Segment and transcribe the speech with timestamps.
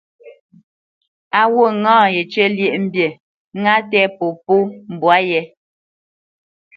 [1.39, 3.05] Á wût ŋâ yecə́ lyéʼmbî,
[3.61, 4.55] ŋá tɛ̂ popó
[4.93, 5.41] mbwǎ yé.